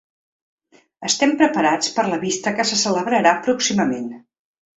Estem 1.09 1.33
preparats 1.41 1.91
per 1.99 2.05
la 2.13 2.19
vista 2.25 2.55
que 2.61 2.67
se 2.71 2.81
celebrarà 2.85 3.35
pròximament. 3.45 4.11